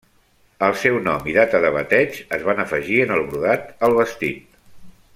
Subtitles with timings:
[0.67, 4.61] El seu nom i data de bateig es van afegir en el brodat al vestit.